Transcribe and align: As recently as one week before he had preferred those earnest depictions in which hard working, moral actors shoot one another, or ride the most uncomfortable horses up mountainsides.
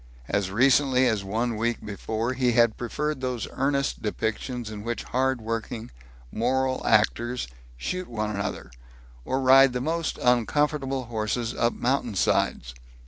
As 0.27 0.49
recently 0.49 1.05
as 1.05 1.23
one 1.23 1.55
week 1.55 1.85
before 1.85 2.33
he 2.33 2.53
had 2.53 2.75
preferred 2.75 3.21
those 3.21 3.47
earnest 3.51 4.01
depictions 4.01 4.71
in 4.71 4.83
which 4.83 5.03
hard 5.03 5.39
working, 5.39 5.91
moral 6.31 6.81
actors 6.87 7.47
shoot 7.77 8.07
one 8.07 8.31
another, 8.31 8.71
or 9.25 9.39
ride 9.39 9.73
the 9.73 9.79
most 9.79 10.17
uncomfortable 10.19 11.03
horses 11.03 11.53
up 11.53 11.73
mountainsides. 11.73 12.73